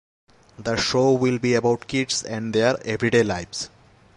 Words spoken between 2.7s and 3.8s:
everyday lives.